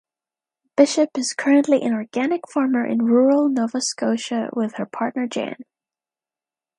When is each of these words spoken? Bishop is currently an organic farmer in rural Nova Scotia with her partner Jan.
Bishop 0.75 1.15
is 1.15 1.31
currently 1.33 1.83
an 1.83 1.93
organic 1.93 2.47
farmer 2.49 2.83
in 2.83 3.05
rural 3.05 3.49
Nova 3.49 3.79
Scotia 3.81 4.49
with 4.51 4.77
her 4.77 4.85
partner 4.87 5.27
Jan. 5.27 5.57